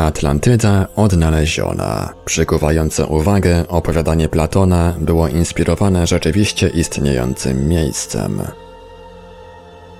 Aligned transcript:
Atlantyda 0.00 0.86
odnaleziona. 0.96 2.14
Przykuwające 2.24 3.06
uwagę 3.06 3.68
opowiadanie 3.68 4.28
Platona 4.28 4.94
było 5.00 5.28
inspirowane 5.28 6.06
rzeczywiście 6.06 6.68
istniejącym 6.68 7.68
miejscem. 7.68 8.42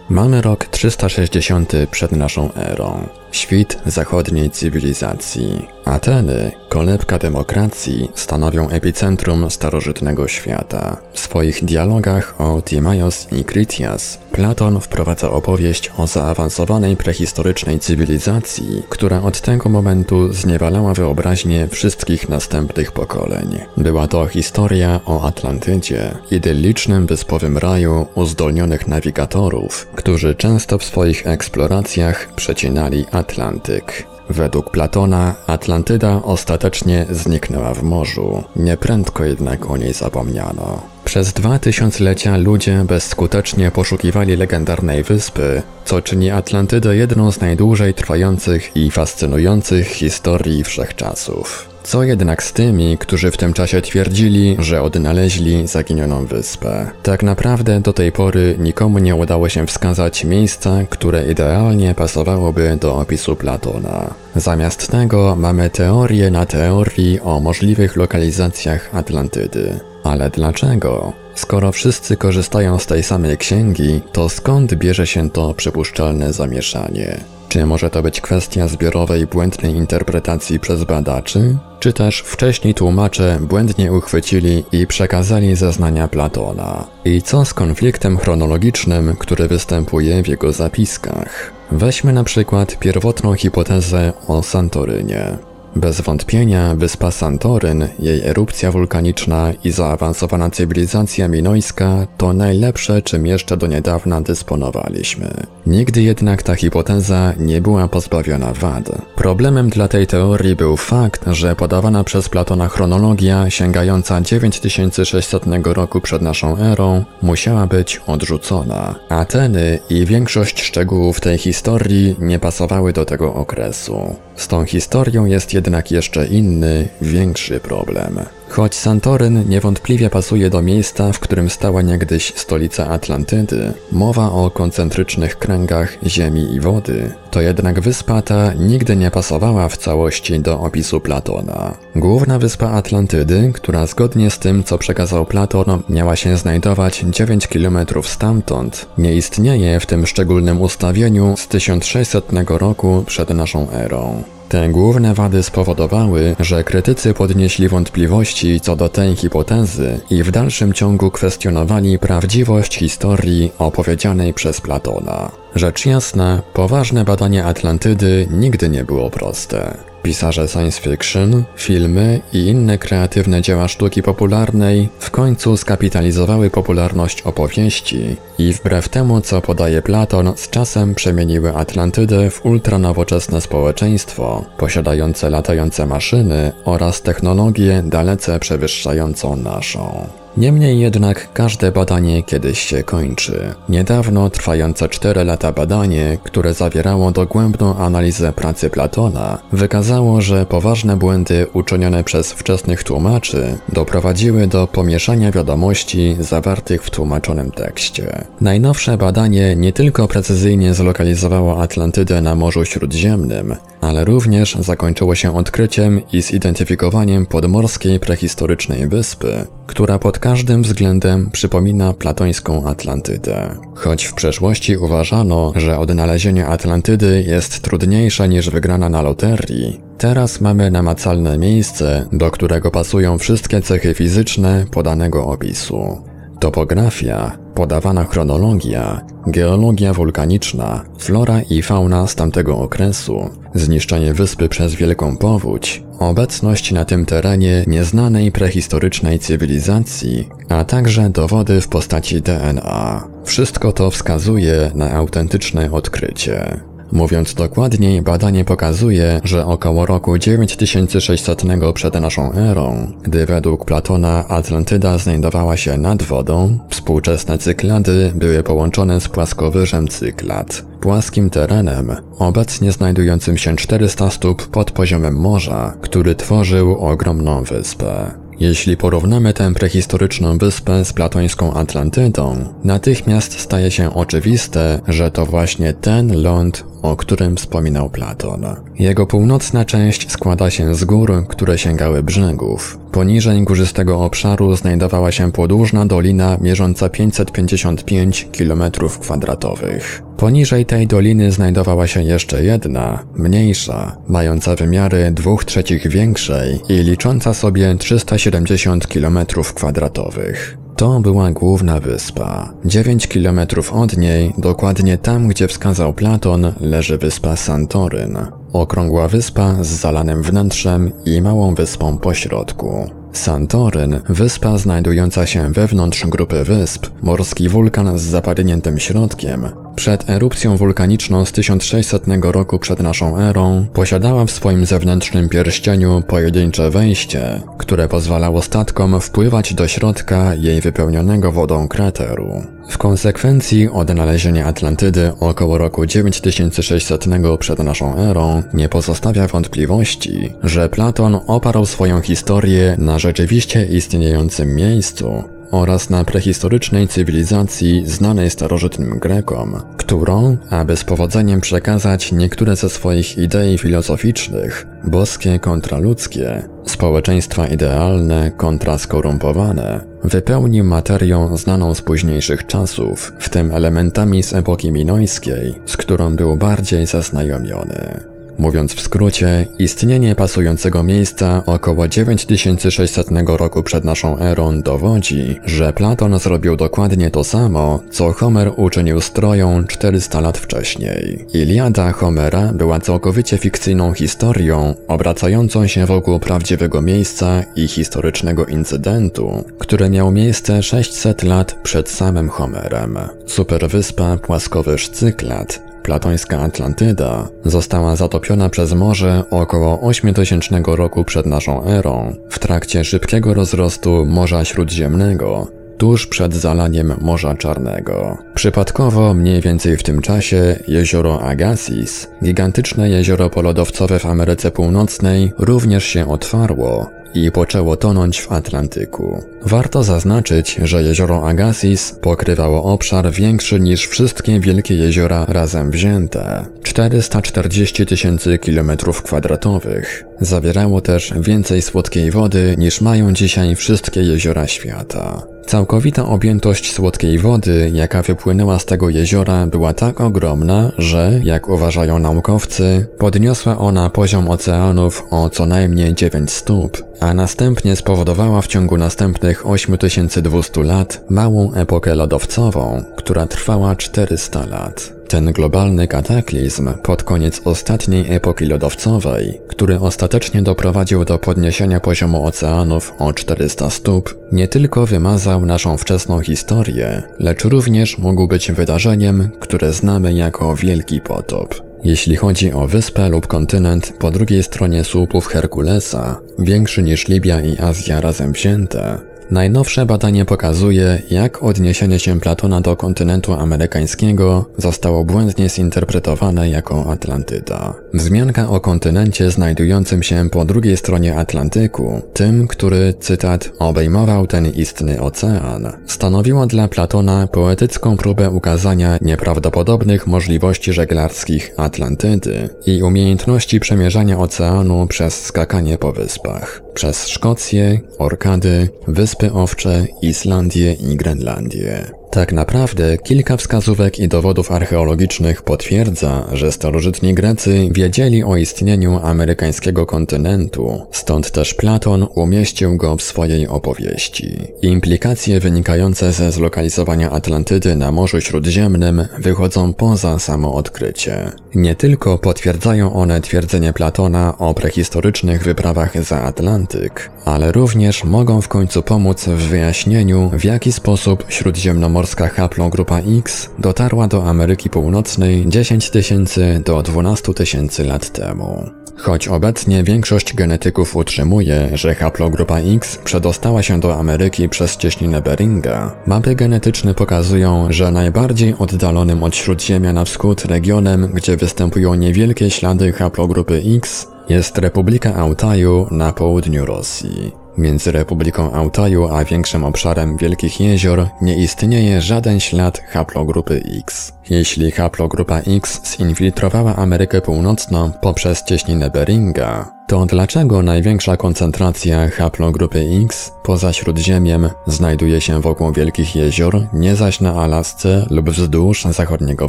Mamy 0.08 0.42
rok 0.42 0.64
360 0.64 1.72
przed 1.90 2.12
naszą 2.12 2.52
erą. 2.54 3.08
Świt 3.32 3.78
zachodniej 3.86 4.50
cywilizacji. 4.50 5.66
Ateny, 5.84 6.52
kolebka 6.68 7.18
demokracji, 7.18 8.08
stanowią 8.14 8.68
epicentrum 8.68 9.50
starożytnego 9.50 10.28
świata. 10.28 10.96
W 11.12 11.20
swoich 11.20 11.64
dialogach 11.64 12.40
o 12.40 12.62
Timaios 12.62 13.32
i 13.32 13.44
Critias 13.44 14.18
Platon 14.32 14.80
wprowadza 14.80 15.30
opowieść 15.30 15.90
o 15.96 16.06
zaawansowanej 16.06 16.96
prehistorycznej 16.96 17.80
cywilizacji, 17.80 18.82
która 18.88 19.22
od 19.22 19.40
tego 19.40 19.68
momentu 19.68 20.32
zniewalała 20.32 20.94
wyobraźnię 20.94 21.68
wszystkich 21.68 22.28
następnych 22.28 22.92
pokoleń. 22.92 23.58
Była 23.76 24.08
to 24.08 24.26
historia 24.26 25.00
o 25.06 25.26
Atlantydzie, 25.26 26.14
idyllicznym 26.30 27.06
wyspowym 27.06 27.58
raju 27.58 28.06
uzdolnionych 28.14 28.86
nawigatorów, 28.88 29.86
którzy 29.94 30.34
często 30.34 30.78
w 30.78 30.84
swoich 30.84 31.26
eksploracjach 31.26 32.34
przecinali 32.36 33.06
Atlantyk. 33.20 34.06
Według 34.30 34.70
Platona 34.70 35.34
Atlantyda 35.46 36.22
ostatecznie 36.22 37.06
zniknęła 37.10 37.74
w 37.74 37.82
morzu, 37.82 38.44
nieprędko 38.56 39.24
jednak 39.24 39.70
o 39.70 39.76
niej 39.76 39.92
zapomniano. 39.92 40.82
Przez 41.04 41.32
dwa 41.32 41.58
tysiąclecia 41.58 42.36
ludzie 42.36 42.84
bezskutecznie 42.88 43.70
poszukiwali 43.70 44.36
legendarnej 44.36 45.02
wyspy, 45.02 45.62
co 45.84 46.02
czyni 46.02 46.30
Atlantydę 46.30 46.96
jedną 46.96 47.32
z 47.32 47.40
najdłużej 47.40 47.94
trwających 47.94 48.76
i 48.76 48.90
fascynujących 48.90 49.88
historii 49.88 50.64
wszechczasów. 50.64 51.70
Co 51.82 52.02
jednak 52.02 52.42
z 52.42 52.52
tymi, 52.52 52.98
którzy 52.98 53.30
w 53.30 53.36
tym 53.36 53.52
czasie 53.52 53.82
twierdzili, 53.82 54.56
że 54.58 54.82
odnaleźli 54.82 55.66
zaginioną 55.66 56.26
wyspę? 56.26 56.90
Tak 57.02 57.22
naprawdę 57.22 57.80
do 57.80 57.92
tej 57.92 58.12
pory 58.12 58.56
nikomu 58.58 58.98
nie 58.98 59.14
udało 59.14 59.48
się 59.48 59.66
wskazać 59.66 60.24
miejsca, 60.24 60.70
które 60.90 61.30
idealnie 61.30 61.94
pasowałoby 61.94 62.78
do 62.80 62.96
opisu 62.96 63.36
Platona. 63.36 64.14
Zamiast 64.36 64.90
tego 64.90 65.36
mamy 65.36 65.70
teorię 65.70 66.30
na 66.30 66.46
teorii 66.46 67.20
o 67.20 67.40
możliwych 67.40 67.96
lokalizacjach 67.96 68.94
Atlantydy. 68.94 69.89
Ale 70.04 70.30
dlaczego? 70.30 71.12
Skoro 71.34 71.72
wszyscy 71.72 72.16
korzystają 72.16 72.78
z 72.78 72.86
tej 72.86 73.02
samej 73.02 73.38
księgi, 73.38 74.00
to 74.12 74.28
skąd 74.28 74.74
bierze 74.74 75.06
się 75.06 75.30
to 75.30 75.54
przypuszczalne 75.54 76.32
zamieszanie? 76.32 77.20
Czy 77.48 77.66
może 77.66 77.90
to 77.90 78.02
być 78.02 78.20
kwestia 78.20 78.68
zbiorowej 78.68 79.26
błędnej 79.26 79.74
interpretacji 79.74 80.60
przez 80.60 80.84
badaczy? 80.84 81.56
Czy 81.80 81.92
też 81.92 82.20
wcześniej 82.20 82.74
tłumacze 82.74 83.38
błędnie 83.40 83.92
uchwycili 83.92 84.64
i 84.72 84.86
przekazali 84.86 85.56
zeznania 85.56 86.08
Platona? 86.08 86.86
I 87.04 87.22
co 87.22 87.44
z 87.44 87.54
konfliktem 87.54 88.18
chronologicznym, 88.18 89.16
który 89.18 89.48
występuje 89.48 90.22
w 90.22 90.28
jego 90.28 90.52
zapiskach? 90.52 91.52
Weźmy 91.72 92.12
na 92.12 92.24
przykład 92.24 92.78
pierwotną 92.78 93.34
hipotezę 93.34 94.12
o 94.28 94.42
Santorynie. 94.42 95.49
Bez 95.76 96.00
wątpienia 96.00 96.74
wyspa 96.74 97.10
Santoryn, 97.10 97.88
jej 97.98 98.20
erupcja 98.24 98.72
wulkaniczna 98.72 99.52
i 99.64 99.70
zaawansowana 99.70 100.50
cywilizacja 100.50 101.28
minojska 101.28 102.06
to 102.16 102.32
najlepsze, 102.32 103.02
czym 103.02 103.26
jeszcze 103.26 103.56
do 103.56 103.66
niedawna 103.66 104.20
dysponowaliśmy. 104.20 105.30
Nigdy 105.66 106.02
jednak 106.02 106.42
ta 106.42 106.54
hipoteza 106.54 107.32
nie 107.38 107.60
była 107.60 107.88
pozbawiona 107.88 108.52
wad. 108.52 108.90
Problemem 109.16 109.70
dla 109.70 109.88
tej 109.88 110.06
teorii 110.06 110.56
był 110.56 110.76
fakt, 110.76 111.24
że 111.26 111.56
podawana 111.56 112.04
przez 112.04 112.28
Platona 112.28 112.68
chronologia 112.68 113.50
sięgająca 113.50 114.20
9600 114.20 115.44
roku 115.64 116.00
przed 116.00 116.22
naszą 116.22 116.56
erą 116.56 117.04
musiała 117.22 117.66
być 117.66 118.00
odrzucona. 118.06 118.94
Ateny 119.08 119.78
i 119.90 120.06
większość 120.06 120.62
szczegółów 120.62 121.20
tej 121.20 121.38
historii 121.38 122.16
nie 122.18 122.38
pasowały 122.38 122.92
do 122.92 123.04
tego 123.04 123.34
okresu. 123.34 124.16
Z 124.36 124.48
tą 124.48 124.64
historią 124.64 125.24
jest 125.24 125.54
jednak 125.60 125.90
jeszcze 125.90 126.26
inny, 126.26 126.88
większy 127.02 127.60
problem. 127.60 128.20
Choć 128.48 128.74
Santoryn 128.74 129.48
niewątpliwie 129.48 130.10
pasuje 130.10 130.50
do 130.50 130.62
miejsca, 130.62 131.12
w 131.12 131.18
którym 131.18 131.50
stała 131.50 131.82
niegdyś 131.82 132.32
stolica 132.36 132.88
Atlantydy, 132.88 133.72
mowa 133.92 134.32
o 134.32 134.50
koncentrycznych 134.50 135.38
kręgach 135.38 135.98
ziemi 136.06 136.54
i 136.54 136.60
wody, 136.60 137.10
to 137.30 137.40
jednak 137.40 137.80
wyspa 137.80 138.22
ta 138.22 138.52
nigdy 138.54 138.96
nie 138.96 139.10
pasowała 139.10 139.68
w 139.68 139.76
całości 139.76 140.40
do 140.40 140.60
opisu 140.60 141.00
Platona. 141.00 141.74
Główna 141.96 142.38
wyspa 142.38 142.70
Atlantydy, 142.70 143.50
która 143.54 143.86
zgodnie 143.86 144.30
z 144.30 144.38
tym, 144.38 144.64
co 144.64 144.78
przekazał 144.78 145.26
Platon, 145.26 145.82
miała 145.88 146.16
się 146.16 146.36
znajdować 146.36 147.04
9 147.10 147.46
km 147.46 147.78
stamtąd, 148.02 148.86
nie 148.98 149.14
istnieje 149.14 149.80
w 149.80 149.86
tym 149.86 150.06
szczególnym 150.06 150.60
ustawieniu 150.60 151.34
z 151.36 151.48
1600 151.48 152.24
roku 152.48 153.04
przed 153.06 153.30
naszą 153.30 153.70
erą. 153.70 154.22
Te 154.50 154.68
główne 154.68 155.14
wady 155.14 155.42
spowodowały, 155.42 156.36
że 156.40 156.64
krytycy 156.64 157.14
podnieśli 157.14 157.68
wątpliwości 157.68 158.60
co 158.60 158.76
do 158.76 158.88
tej 158.88 159.16
hipotezy 159.16 160.00
i 160.10 160.22
w 160.22 160.30
dalszym 160.30 160.72
ciągu 160.72 161.10
kwestionowali 161.10 161.98
prawdziwość 161.98 162.76
historii 162.76 163.52
opowiedzianej 163.58 164.34
przez 164.34 164.60
Platona. 164.60 165.30
Rzecz 165.54 165.86
jasna, 165.86 166.42
poważne 166.52 167.04
badanie 167.04 167.44
Atlantydy 167.44 168.28
nigdy 168.30 168.68
nie 168.68 168.84
było 168.84 169.10
proste. 169.10 169.89
Pisarze 170.02 170.48
science 170.48 170.80
fiction, 170.80 171.44
filmy 171.56 172.20
i 172.32 172.46
inne 172.46 172.78
kreatywne 172.78 173.42
dzieła 173.42 173.68
sztuki 173.68 174.02
popularnej 174.02 174.88
w 174.98 175.10
końcu 175.10 175.56
skapitalizowały 175.56 176.50
popularność 176.50 177.22
opowieści 177.22 178.16
i 178.38 178.52
wbrew 178.52 178.88
temu, 178.88 179.20
co 179.20 179.40
podaje 179.40 179.82
Platon, 179.82 180.32
z 180.36 180.50
czasem 180.50 180.94
przemieniły 180.94 181.56
Atlantydę 181.56 182.30
w 182.30 182.46
ultranowoczesne 182.46 183.40
społeczeństwo, 183.40 184.44
posiadające 184.58 185.30
latające 185.30 185.86
maszyny 185.86 186.52
oraz 186.64 187.02
technologię 187.02 187.82
dalece 187.86 188.40
przewyższającą 188.40 189.36
naszą. 189.36 190.06
Niemniej 190.36 190.80
jednak 190.80 191.32
każde 191.32 191.72
badanie 191.72 192.22
kiedyś 192.22 192.58
się 192.58 192.82
kończy. 192.82 193.54
Niedawno 193.68 194.30
trwające 194.30 194.88
4 194.88 195.24
lata 195.24 195.52
badanie, 195.52 196.18
które 196.24 196.54
zawierało 196.54 197.10
dogłębną 197.10 197.76
analizę 197.76 198.32
pracy 198.32 198.70
Platona, 198.70 199.38
wykazało, 199.52 200.20
że 200.20 200.46
poważne 200.46 200.96
błędy 200.96 201.46
uczynione 201.52 202.04
przez 202.04 202.32
wczesnych 202.32 202.84
tłumaczy 202.84 203.58
doprowadziły 203.72 204.46
do 204.46 204.66
pomieszania 204.66 205.32
wiadomości 205.32 206.16
zawartych 206.20 206.82
w 206.82 206.90
tłumaczonym 206.90 207.50
tekście. 207.50 208.24
Najnowsze 208.40 208.96
badanie 208.96 209.56
nie 209.56 209.72
tylko 209.72 210.08
precyzyjnie 210.08 210.74
zlokalizowało 210.74 211.62
Atlantydę 211.62 212.20
na 212.20 212.34
Morzu 212.34 212.64
Śródziemnym, 212.64 213.56
ale 213.80 214.04
również 214.04 214.56
zakończyło 214.60 215.14
się 215.14 215.36
odkryciem 215.36 216.00
i 216.12 216.22
zidentyfikowaniem 216.22 217.26
podmorskiej 217.26 218.00
prehistorycznej 218.00 218.88
wyspy, 218.88 219.46
która 219.66 219.98
pod 219.98 220.19
każdym 220.20 220.62
względem 220.62 221.30
przypomina 221.30 221.92
platońską 221.92 222.66
Atlantydę. 222.68 223.56
Choć 223.74 224.04
w 224.04 224.14
przeszłości 224.14 224.76
uważano, 224.76 225.52
że 225.56 225.78
odnalezienie 225.78 226.46
Atlantydy 226.46 227.24
jest 227.26 227.60
trudniejsze 227.60 228.28
niż 228.28 228.50
wygrana 228.50 228.88
na 228.88 229.02
loterii, 229.02 229.80
teraz 229.98 230.40
mamy 230.40 230.70
namacalne 230.70 231.38
miejsce, 231.38 232.08
do 232.12 232.30
którego 232.30 232.70
pasują 232.70 233.18
wszystkie 233.18 233.62
cechy 233.62 233.94
fizyczne 233.94 234.64
podanego 234.70 235.26
opisu. 235.26 236.09
Topografia, 236.40 237.38
podawana 237.54 238.04
chronologia, 238.04 239.00
geologia 239.26 239.94
wulkaniczna, 239.94 240.84
flora 240.98 241.40
i 241.50 241.62
fauna 241.62 242.06
z 242.06 242.14
tamtego 242.14 242.58
okresu, 242.58 243.30
zniszczenie 243.54 244.14
wyspy 244.14 244.48
przez 244.48 244.74
wielką 244.74 245.16
powódź, 245.16 245.82
obecność 245.98 246.72
na 246.72 246.84
tym 246.84 247.06
terenie 247.06 247.64
nieznanej 247.66 248.32
prehistorycznej 248.32 249.18
cywilizacji, 249.18 250.28
a 250.48 250.64
także 250.64 251.10
dowody 251.10 251.60
w 251.60 251.68
postaci 251.68 252.22
DNA. 252.22 253.08
Wszystko 253.24 253.72
to 253.72 253.90
wskazuje 253.90 254.70
na 254.74 254.90
autentyczne 254.92 255.72
odkrycie. 255.72 256.60
Mówiąc 256.92 257.34
dokładniej, 257.34 258.02
badanie 258.02 258.44
pokazuje, 258.44 259.20
że 259.24 259.46
około 259.46 259.86
roku 259.86 260.18
9600 260.18 261.42
przed 261.74 261.94
naszą 261.94 262.32
erą, 262.32 262.92
gdy 263.02 263.26
według 263.26 263.64
Platona 263.64 264.28
Atlantyda 264.28 264.98
znajdowała 264.98 265.56
się 265.56 265.78
nad 265.78 266.02
wodą, 266.02 266.58
współczesne 266.68 267.38
cyklady 267.38 268.12
były 268.14 268.42
połączone 268.42 269.00
z 269.00 269.08
płaskowyżem 269.08 269.88
cyklad, 269.88 270.64
płaskim 270.80 271.30
terenem, 271.30 271.96
obecnie 272.18 272.72
znajdującym 272.72 273.38
się 273.38 273.56
400 273.56 274.10
stóp 274.10 274.46
pod 274.46 274.70
poziomem 274.70 275.16
morza, 275.16 275.74
który 275.80 276.14
tworzył 276.14 276.76
ogromną 276.78 277.44
wyspę. 277.44 278.10
Jeśli 278.40 278.76
porównamy 278.76 279.32
tę 279.32 279.54
prehistoryczną 279.54 280.38
wyspę 280.38 280.84
z 280.84 280.92
platońską 280.92 281.54
Atlantydą, 281.54 282.54
natychmiast 282.64 283.40
staje 283.40 283.70
się 283.70 283.94
oczywiste, 283.94 284.80
że 284.88 285.10
to 285.10 285.26
właśnie 285.26 285.72
ten 285.72 286.22
ląd 286.22 286.64
o 286.82 286.96
którym 286.96 287.36
wspominał 287.36 287.90
Platon. 287.90 288.46
Jego 288.78 289.06
północna 289.06 289.64
część 289.64 290.10
składa 290.10 290.50
się 290.50 290.74
z 290.74 290.84
gór, 290.84 291.24
które 291.28 291.58
sięgały 291.58 292.02
brzegów. 292.02 292.78
Poniżej 292.92 293.42
górzystego 293.42 294.04
obszaru 294.04 294.56
znajdowała 294.56 295.12
się 295.12 295.32
podłużna 295.32 295.86
dolina 295.86 296.36
mierząca 296.40 296.88
555 296.88 298.28
km2. 298.32 299.68
Poniżej 300.16 300.66
tej 300.66 300.86
doliny 300.86 301.32
znajdowała 301.32 301.86
się 301.86 302.02
jeszcze 302.02 302.44
jedna, 302.44 303.04
mniejsza, 303.14 303.96
mająca 304.08 304.56
wymiary 304.56 305.10
dwóch 305.10 305.44
trzecich 305.44 305.88
większej 305.88 306.60
i 306.68 306.74
licząca 306.74 307.34
sobie 307.34 307.74
370 307.74 308.88
km2. 308.88 310.59
To 310.80 311.00
była 311.00 311.30
główna 311.30 311.80
wyspa. 311.80 312.52
9 312.64 313.08
kilometrów 313.08 313.72
od 313.72 313.96
niej, 313.96 314.34
dokładnie 314.38 314.98
tam, 314.98 315.28
gdzie 315.28 315.48
wskazał 315.48 315.92
Platon, 315.92 316.52
leży 316.60 316.98
wyspa 316.98 317.36
Santoryn. 317.36 318.18
Okrągła 318.52 319.08
wyspa 319.08 319.64
z 319.64 319.66
zalanym 319.66 320.22
wnętrzem 320.22 320.92
i 321.04 321.22
małą 321.22 321.54
wyspą 321.54 321.98
pośrodku. 321.98 322.90
Santoryn, 323.12 324.00
wyspa 324.08 324.58
znajdująca 324.58 325.26
się 325.26 325.52
wewnątrz 325.52 326.06
grupy 326.06 326.44
wysp, 326.44 326.86
morski 327.02 327.48
wulkan 327.48 327.98
z 327.98 328.02
zapadniętym 328.02 328.78
środkiem, 328.78 329.48
przed 329.80 330.10
erupcją 330.10 330.56
wulkaniczną 330.56 331.24
z 331.24 331.32
1600 331.32 332.02
roku 332.22 332.58
przed 332.58 332.80
naszą 332.80 333.18
erą, 333.18 333.66
posiadała 333.72 334.24
w 334.24 334.30
swoim 334.30 334.66
zewnętrznym 334.66 335.28
pierścieniu 335.28 336.02
pojedyncze 336.06 336.70
wejście, 336.70 337.40
które 337.58 337.88
pozwalało 337.88 338.42
statkom 338.42 339.00
wpływać 339.00 339.54
do 339.54 339.68
środka 339.68 340.34
jej 340.34 340.60
wypełnionego 340.60 341.32
wodą 341.32 341.68
krateru. 341.68 342.42
W 342.68 342.78
konsekwencji 342.78 343.68
odnalezienie 343.68 344.44
Atlantydy 344.44 345.12
około 345.20 345.58
roku 345.58 345.86
9600 345.86 347.04
przed 347.38 347.58
naszą 347.58 347.96
erą 347.96 348.42
nie 348.54 348.68
pozostawia 348.68 349.26
wątpliwości, 349.26 350.32
że 350.42 350.68
Platon 350.68 351.20
oparł 351.26 351.66
swoją 351.66 352.00
historię 352.00 352.76
na 352.78 352.98
rzeczywiście 352.98 353.64
istniejącym 353.66 354.54
miejscu, 354.54 355.24
oraz 355.50 355.90
na 355.90 356.04
prehistorycznej 356.04 356.88
cywilizacji 356.88 357.86
znanej 357.86 358.30
starożytnym 358.30 358.98
Grekom, 358.98 359.62
którą, 359.76 360.36
aby 360.50 360.76
z 360.76 360.84
powodzeniem 360.84 361.40
przekazać 361.40 362.12
niektóre 362.12 362.56
ze 362.56 362.70
swoich 362.70 363.18
idei 363.18 363.58
filozoficznych, 363.58 364.66
boskie 364.84 365.38
kontra 365.38 365.78
ludzkie, 365.78 366.42
społeczeństwa 366.66 367.46
idealne 367.46 368.30
kontra 368.36 368.78
skorumpowane, 368.78 369.80
wypełnił 370.04 370.64
materią 370.64 371.36
znaną 371.36 371.74
z 371.74 371.82
późniejszych 371.82 372.46
czasów, 372.46 373.12
w 373.18 373.28
tym 373.28 373.52
elementami 373.52 374.22
z 374.22 374.32
epoki 374.32 374.72
minojskiej, 374.72 375.54
z 375.66 375.76
którą 375.76 376.16
był 376.16 376.36
bardziej 376.36 376.86
zaznajomiony. 376.86 378.09
Mówiąc 378.40 378.74
w 378.74 378.80
skrócie, 378.80 379.46
istnienie 379.58 380.14
pasującego 380.14 380.82
miejsca 380.82 381.42
około 381.46 381.88
9600 381.88 383.06
roku 383.26 383.62
przed 383.62 383.84
naszą 383.84 384.18
erą 384.18 384.62
dowodzi, 384.62 385.40
że 385.44 385.72
Platon 385.72 386.18
zrobił 386.18 386.56
dokładnie 386.56 387.10
to 387.10 387.24
samo, 387.24 387.80
co 387.90 388.12
Homer 388.12 388.52
uczynił 388.56 389.00
stroją 389.00 389.64
400 389.66 390.20
lat 390.20 390.38
wcześniej. 390.38 391.26
Iliada 391.34 391.92
Homera 391.92 392.52
była 392.52 392.80
całkowicie 392.80 393.38
fikcyjną 393.38 393.92
historią, 393.92 394.74
obracającą 394.88 395.66
się 395.66 395.86
wokół 395.86 396.20
prawdziwego 396.20 396.82
miejsca 396.82 397.44
i 397.56 397.68
historycznego 397.68 398.46
incydentu, 398.46 399.44
który 399.58 399.90
miał 399.90 400.12
miejsce 400.12 400.62
600 400.62 401.22
lat 401.22 401.54
przed 401.62 401.90
samym 401.90 402.28
Homerem. 402.28 402.98
Superwyspa 403.26 404.16
Płaskowyż 404.16 404.88
Cyklat 404.88 405.69
Platońska 405.82 406.40
Atlantyda 406.40 407.28
została 407.44 407.96
zatopiona 407.96 408.48
przez 408.48 408.72
morze 408.72 409.24
około 409.30 409.80
8000 409.80 410.62
roku 410.66 411.04
przed 411.04 411.26
naszą 411.26 411.64
erą 411.64 412.14
w 412.28 412.38
trakcie 412.38 412.84
szybkiego 412.84 413.34
rozrostu 413.34 414.06
Morza 414.06 414.44
Śródziemnego 414.44 415.60
tuż 415.80 416.06
przed 416.06 416.34
zalaniem 416.34 416.94
Morza 417.00 417.34
Czarnego. 417.34 418.18
Przypadkowo, 418.34 419.14
mniej 419.14 419.40
więcej 419.40 419.76
w 419.76 419.82
tym 419.82 420.00
czasie, 420.00 420.56
jezioro 420.68 421.20
Agassiz, 421.20 422.08
gigantyczne 422.24 422.90
jezioro 422.90 423.30
polodowcowe 423.30 423.98
w 423.98 424.06
Ameryce 424.06 424.50
Północnej, 424.50 425.32
również 425.38 425.84
się 425.84 426.08
otwarło 426.08 426.90
i 427.14 427.30
poczęło 427.32 427.76
tonąć 427.76 428.20
w 428.20 428.32
Atlantyku. 428.32 429.22
Warto 429.42 429.82
zaznaczyć, 429.82 430.60
że 430.62 430.82
jezioro 430.82 431.28
Agassiz 431.28 431.92
pokrywało 431.92 432.64
obszar 432.64 433.12
większy 433.12 433.60
niż 433.60 433.86
wszystkie 433.86 434.40
wielkie 434.40 434.74
jeziora 434.74 435.24
razem 435.28 435.70
wzięte 435.70 436.46
440 436.62 437.86
tysięcy 437.86 438.38
kilometrów 438.38 439.02
kwadratowych. 439.02 440.04
Zawierało 440.20 440.80
też 440.80 441.12
więcej 441.20 441.62
słodkiej 441.62 442.10
wody 442.10 442.54
niż 442.58 442.80
mają 442.80 443.12
dzisiaj 443.12 443.56
wszystkie 443.56 444.02
jeziora 444.02 444.46
świata. 444.46 445.22
Całkowita 445.50 446.06
objętość 446.06 446.72
słodkiej 446.72 447.18
wody, 447.18 447.70
jaka 447.74 448.02
wypłynęła 448.02 448.58
z 448.58 448.64
tego 448.64 448.88
jeziora, 448.88 449.46
była 449.46 449.72
tak 449.74 450.00
ogromna, 450.00 450.72
że, 450.78 451.20
jak 451.24 451.48
uważają 451.48 451.98
naukowcy, 451.98 452.86
podniosła 452.98 453.58
ona 453.58 453.90
poziom 453.90 454.28
oceanów 454.28 455.04
o 455.10 455.30
co 455.30 455.46
najmniej 455.46 455.94
9 455.94 456.30
stóp, 456.32 456.84
a 457.00 457.14
następnie 457.14 457.76
spowodowała 457.76 458.42
w 458.42 458.46
ciągu 458.46 458.76
następnych 458.76 459.46
8200 459.46 460.62
lat 460.62 461.04
małą 461.08 461.52
epokę 461.54 461.94
lodowcową, 461.94 462.84
która 462.96 463.26
trwała 463.26 463.76
400 463.76 464.46
lat. 464.46 464.99
Ten 465.10 465.32
globalny 465.32 465.88
kataklizm 465.88 466.70
pod 466.82 467.02
koniec 467.02 467.40
ostatniej 467.44 468.14
epoki 468.14 468.44
lodowcowej, 468.44 469.40
który 469.48 469.80
ostatecznie 469.80 470.42
doprowadził 470.42 471.04
do 471.04 471.18
podniesienia 471.18 471.80
poziomu 471.80 472.24
oceanów 472.26 472.92
o 472.98 473.12
400 473.12 473.70
stóp, 473.70 474.18
nie 474.32 474.48
tylko 474.48 474.86
wymazał 474.86 475.46
naszą 475.46 475.76
wczesną 475.76 476.20
historię, 476.20 477.02
lecz 477.18 477.44
również 477.44 477.98
mógł 477.98 478.28
być 478.28 478.52
wydarzeniem, 478.52 479.30
które 479.40 479.72
znamy 479.72 480.12
jako 480.12 480.56
Wielki 480.56 481.00
Potop. 481.00 481.54
Jeśli 481.84 482.16
chodzi 482.16 482.52
o 482.52 482.66
wyspę 482.66 483.08
lub 483.08 483.26
kontynent 483.26 483.92
po 483.98 484.10
drugiej 484.10 484.42
stronie 484.42 484.84
słupów 484.84 485.26
Herkulesa, 485.26 486.20
większy 486.38 486.82
niż 486.82 487.08
Libia 487.08 487.40
i 487.40 487.58
Azja 487.58 488.00
razem 488.00 488.32
wzięte, 488.32 488.98
Najnowsze 489.30 489.86
badanie 489.86 490.24
pokazuje, 490.24 491.02
jak 491.10 491.42
odniesienie 491.42 491.98
się 491.98 492.20
Platona 492.20 492.60
do 492.60 492.76
kontynentu 492.76 493.32
amerykańskiego 493.32 494.44
zostało 494.58 495.04
błędnie 495.04 495.48
zinterpretowane 495.48 496.50
jako 496.50 496.92
Atlantyda. 496.92 497.74
Wzmianka 497.94 498.48
o 498.48 498.60
kontynencie 498.60 499.30
znajdującym 499.30 500.02
się 500.02 500.30
po 500.30 500.44
drugiej 500.44 500.76
stronie 500.76 501.16
Atlantyku, 501.16 502.02
tym, 502.12 502.48
który, 502.48 502.94
cytat, 503.00 503.52
obejmował 503.58 504.26
ten 504.26 504.46
istny 504.46 505.00
ocean, 505.00 505.72
stanowiło 505.86 506.46
dla 506.46 506.68
Platona 506.68 507.26
poetycką 507.26 507.96
próbę 507.96 508.30
ukazania 508.30 508.98
nieprawdopodobnych 509.00 510.06
możliwości 510.06 510.72
żeglarskich 510.72 511.54
Atlantydy 511.56 512.48
i 512.66 512.82
umiejętności 512.82 513.60
przemierzania 513.60 514.18
oceanu 514.18 514.86
przez 514.86 515.22
skakanie 515.22 515.78
po 515.78 515.92
wyspach. 515.92 516.62
Przez 516.74 517.08
Szkocję, 517.08 517.80
Orkady, 517.98 518.68
Wyspy 518.88 519.19
Owcze, 519.28 519.86
Islandię 520.02 520.72
i 520.72 520.96
Grenlandię. 520.96 521.99
Tak 522.10 522.32
naprawdę 522.32 522.98
kilka 522.98 523.36
wskazówek 523.36 523.98
i 523.98 524.08
dowodów 524.08 524.52
archeologicznych 524.52 525.42
potwierdza, 525.42 526.26
że 526.32 526.52
starożytni 526.52 527.14
Grecy 527.14 527.68
wiedzieli 527.70 528.24
o 528.24 528.36
istnieniu 528.36 529.00
amerykańskiego 529.02 529.86
kontynentu, 529.86 530.86
stąd 530.92 531.30
też 531.30 531.54
Platon 531.54 532.06
umieścił 532.14 532.76
go 532.76 532.96
w 532.96 533.02
swojej 533.02 533.48
opowieści. 533.48 534.38
Implikacje 534.62 535.40
wynikające 535.40 536.12
ze 536.12 536.32
zlokalizowania 536.32 537.10
Atlantydy 537.10 537.76
na 537.76 537.92
Morzu 537.92 538.20
Śródziemnym 538.20 539.06
wychodzą 539.18 539.72
poza 539.72 540.18
samo 540.18 540.54
odkrycie. 540.54 541.32
Nie 541.54 541.74
tylko 541.74 542.18
potwierdzają 542.18 542.92
one 542.92 543.20
twierdzenie 543.20 543.72
Platona 543.72 544.38
o 544.38 544.54
prehistorycznych 544.54 545.42
wyprawach 545.42 546.04
za 546.04 546.22
Atlantyk, 546.22 547.10
ale 547.24 547.52
również 547.52 548.04
mogą 548.04 548.40
w 548.40 548.48
końcu 548.48 548.82
pomóc 548.82 549.24
w 549.24 549.48
wyjaśnieniu, 549.48 550.30
w 550.34 550.44
jaki 550.44 550.72
sposób 550.72 551.24
śródziemnomorski 551.28 551.99
morska 552.00 552.28
haplogrupa 552.28 552.98
X 553.18 553.50
dotarła 553.58 554.08
do 554.08 554.24
Ameryki 554.24 554.70
Północnej 554.70 555.48
10 555.48 555.90
tysięcy 555.90 556.62
do 556.64 556.82
12 556.82 557.34
tysięcy 557.34 557.84
lat 557.84 558.12
temu. 558.12 558.70
Choć 558.96 559.28
obecnie 559.28 559.82
większość 559.84 560.34
genetyków 560.34 560.96
utrzymuje, 560.96 561.70
że 561.74 561.94
haplogrupa 561.94 562.58
X 562.58 562.98
przedostała 563.04 563.62
się 563.62 563.80
do 563.80 563.98
Ameryki 563.98 564.48
przez 564.48 564.76
cieśninę 564.76 565.20
Beringa, 565.22 565.96
mapy 566.06 566.34
genetyczne 566.34 566.94
pokazują, 566.94 567.66
że 567.70 567.90
najbardziej 567.90 568.54
oddalonym 568.58 569.22
od 569.22 569.36
Śródziemia 569.36 569.92
na 569.92 570.04
wschód 570.04 570.44
regionem, 570.44 571.10
gdzie 571.14 571.36
występują 571.36 571.94
niewielkie 571.94 572.50
ślady 572.50 572.92
haplogrupy 572.92 573.62
X, 573.76 574.08
jest 574.28 574.58
Republika 574.58 575.14
Altaju 575.14 575.86
na 575.90 576.12
południu 576.12 576.64
Rosji. 576.66 577.39
Między 577.60 577.92
Republiką 577.92 578.52
Altaju 578.52 579.08
a 579.08 579.24
większym 579.24 579.64
obszarem 579.64 580.16
Wielkich 580.16 580.60
Jezior 580.60 581.08
nie 581.20 581.36
istnieje 581.36 582.00
żaden 582.00 582.40
ślad 582.40 582.80
haplogrupy 582.88 583.62
X. 583.80 584.12
Jeśli 584.30 584.70
haplogrupa 584.70 585.38
X 585.38 585.96
zinfiltrowała 585.96 586.76
Amerykę 586.76 587.20
Północną 587.20 587.92
poprzez 588.02 588.44
cieśninę 588.44 588.90
Beringa, 588.90 589.79
to 589.90 590.06
dlaczego 590.06 590.62
największa 590.62 591.16
koncentracja 591.16 592.08
haplogrupy 592.08 592.86
X 593.04 593.32
poza 593.42 593.72
Śródziemiem 593.72 594.50
znajduje 594.66 595.20
się 595.20 595.40
wokół 595.40 595.72
Wielkich 595.72 596.16
Jezior, 596.16 596.66
nie 596.72 596.96
zaś 596.96 597.20
na 597.20 597.34
Alasce 597.34 598.06
lub 598.10 598.30
wzdłuż 598.30 598.84
zachodniego 598.84 599.48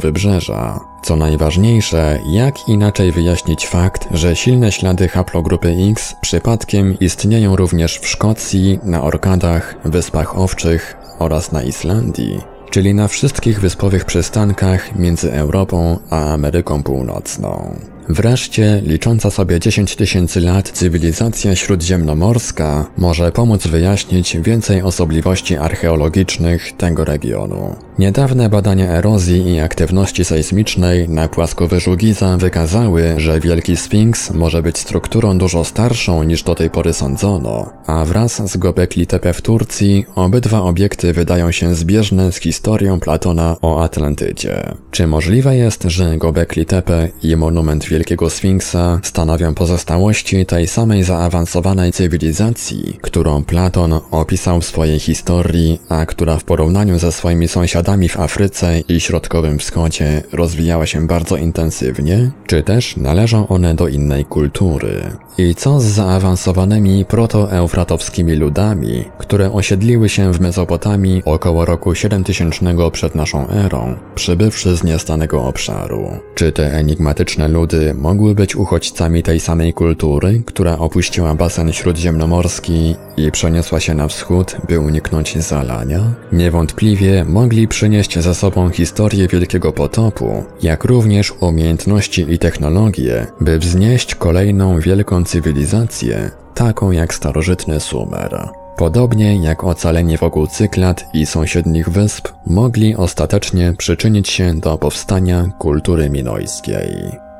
wybrzeża? 0.00 0.80
Co 1.02 1.16
najważniejsze, 1.16 2.18
jak 2.32 2.68
inaczej 2.68 3.12
wyjaśnić 3.12 3.66
fakt, 3.66 4.08
że 4.10 4.36
silne 4.36 4.72
ślady 4.72 5.08
haplogrupy 5.08 5.76
X 5.90 6.14
przypadkiem 6.20 6.98
istnieją 7.00 7.56
również 7.56 7.98
w 7.98 8.08
Szkocji, 8.08 8.78
na 8.82 9.02
Orkadach, 9.02 9.74
Wyspach 9.84 10.38
Owczych 10.38 10.96
oraz 11.18 11.52
na 11.52 11.62
Islandii? 11.62 12.40
czyli 12.70 12.94
na 12.94 13.08
wszystkich 13.08 13.60
wyspowych 13.60 14.04
przystankach 14.04 14.98
między 14.98 15.32
Europą 15.32 15.98
a 16.10 16.32
Ameryką 16.32 16.82
Północną. 16.82 17.76
Wreszcie, 18.08 18.82
licząca 18.86 19.30
sobie 19.30 19.60
10 19.60 19.96
tysięcy 19.96 20.40
lat 20.40 20.70
cywilizacja 20.70 21.56
śródziemnomorska 21.56 22.86
może 22.96 23.32
pomóc 23.32 23.66
wyjaśnić 23.66 24.36
więcej 24.36 24.82
osobliwości 24.82 25.56
archeologicznych 25.56 26.72
tego 26.76 27.04
regionu. 27.04 27.76
Niedawne 27.98 28.48
badania 28.48 28.90
erozji 28.90 29.54
i 29.54 29.60
aktywności 29.60 30.24
sejsmicznej 30.24 31.08
na 31.08 31.28
płaskowyżu 31.28 31.96
Giza 31.96 32.36
wykazały, 32.36 33.14
że 33.16 33.40
Wielki 33.40 33.76
Sfinks 33.76 34.30
może 34.30 34.62
być 34.62 34.78
strukturą 34.78 35.38
dużo 35.38 35.64
starszą 35.64 36.22
niż 36.22 36.42
do 36.42 36.54
tej 36.54 36.70
pory 36.70 36.92
sądzono, 36.92 37.70
a 37.86 38.04
wraz 38.04 38.50
z 38.50 38.56
Gobekli 38.56 39.06
Tepe 39.06 39.32
w 39.32 39.42
Turcji 39.42 40.06
obydwa 40.14 40.62
obiekty 40.62 41.12
wydają 41.12 41.50
się 41.50 41.74
zbieżne 41.74 42.32
z 42.32 42.36
historią 42.36 43.00
Platona 43.00 43.56
o 43.62 43.82
Atlantydzie. 43.82 44.74
Czy 44.90 45.06
możliwe 45.06 45.56
jest, 45.56 45.82
że 45.82 46.16
Gobekli 46.16 46.66
Tepe 46.66 47.08
i 47.22 47.36
monument 47.36 47.91
Wielkiego 47.92 48.30
Sfinksa 48.30 49.00
stanowią 49.02 49.54
pozostałości 49.54 50.46
tej 50.46 50.66
samej 50.66 51.02
zaawansowanej 51.04 51.92
cywilizacji, 51.92 52.98
którą 53.02 53.44
Platon 53.44 54.00
opisał 54.10 54.60
w 54.60 54.64
swojej 54.64 54.98
historii, 54.98 55.80
a 55.88 56.06
która 56.06 56.38
w 56.38 56.44
porównaniu 56.44 56.98
ze 56.98 57.12
swoimi 57.12 57.48
sąsiadami 57.48 58.08
w 58.08 58.20
Afryce 58.20 58.80
i 58.80 59.00
Środkowym 59.00 59.58
Wschodzie 59.58 60.22
rozwijała 60.32 60.86
się 60.86 61.06
bardzo 61.06 61.36
intensywnie, 61.36 62.30
czy 62.46 62.62
też 62.62 62.96
należą 62.96 63.48
one 63.48 63.74
do 63.74 63.88
innej 63.88 64.24
kultury? 64.24 65.02
I 65.38 65.54
co 65.54 65.80
z 65.80 65.84
zaawansowanymi 65.84 67.04
protoeufratowskimi 67.04 68.34
ludami, 68.34 69.04
które 69.18 69.52
osiedliły 69.52 70.08
się 70.08 70.32
w 70.32 70.40
Mezopotamii 70.40 71.22
około 71.24 71.64
roku 71.64 71.94
7000 71.94 72.90
przed 72.92 73.14
naszą 73.14 73.48
erą, 73.48 73.96
przybywszy 74.14 74.76
z 74.76 74.84
niestanego 74.84 75.44
obszaru? 75.44 76.10
Czy 76.34 76.52
te 76.52 76.72
enigmatyczne 76.72 77.48
ludy 77.48 77.81
mogły 77.94 78.34
być 78.34 78.56
uchodźcami 78.56 79.22
tej 79.22 79.40
samej 79.40 79.72
kultury, 79.72 80.42
która 80.46 80.78
opuściła 80.78 81.34
basen 81.34 81.72
śródziemnomorski 81.72 82.96
i 83.16 83.30
przeniosła 83.30 83.80
się 83.80 83.94
na 83.94 84.08
wschód, 84.08 84.56
by 84.68 84.80
uniknąć 84.80 85.38
zalania? 85.38 86.00
Niewątpliwie 86.32 87.24
mogli 87.24 87.68
przynieść 87.68 88.18
ze 88.18 88.34
sobą 88.34 88.70
historię 88.70 89.28
Wielkiego 89.28 89.72
Potopu, 89.72 90.44
jak 90.62 90.84
również 90.84 91.32
umiejętności 91.40 92.32
i 92.32 92.38
technologie, 92.38 93.26
by 93.40 93.58
wznieść 93.58 94.14
kolejną 94.14 94.80
wielką 94.80 95.24
cywilizację, 95.24 96.30
taką 96.54 96.90
jak 96.90 97.14
starożytny 97.14 97.80
Sumer. 97.80 98.48
Podobnie 98.76 99.36
jak 99.36 99.64
ocalenie 99.64 100.18
wokół 100.18 100.46
Cyklad 100.46 101.04
i 101.14 101.26
sąsiednich 101.26 101.88
wysp 101.88 102.28
mogli 102.46 102.96
ostatecznie 102.96 103.74
przyczynić 103.78 104.28
się 104.28 104.54
do 104.54 104.78
powstania 104.78 105.50
kultury 105.58 106.10
minojskiej. 106.10 107.31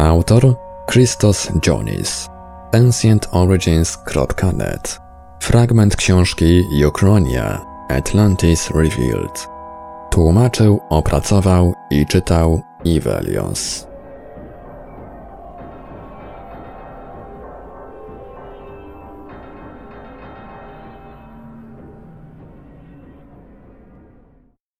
Autor 0.00 0.56
Christos 0.86 1.50
Jonis. 1.66 2.28
Ancientorigins.net 2.72 5.00
Fragment 5.40 5.96
książki 5.96 6.62
Ukronia 6.88 7.60
Atlantis 7.88 8.70
Revealed. 8.70 9.48
Tłumaczył, 10.10 10.80
opracował 10.90 11.74
i 11.90 12.06
czytał 12.06 12.62
Ivelios. 12.84 13.89